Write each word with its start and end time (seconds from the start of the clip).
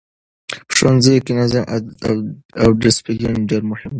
په 0.67 0.73
ښوونځیو 0.77 1.23
کې 1.25 1.33
نظم 1.39 1.63
او 2.61 2.67
ډسپلین 2.81 3.35
ډېر 3.49 3.61
مهم 3.71 3.83
دی. 3.89 3.89